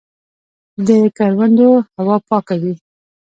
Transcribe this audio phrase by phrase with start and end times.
[0.87, 2.73] د کروندو هوا پاکه وي.